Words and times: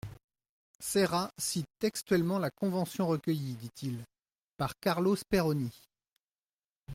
Serra 0.79 1.29
cite 1.37 1.67
textuellement 1.77 2.39
la 2.39 2.49
convention 2.49 3.05
recueillie, 3.05 3.53
dit-il, 3.53 4.03
par 4.57 4.71
Carlo 4.79 5.15
Speroni. 5.15 5.79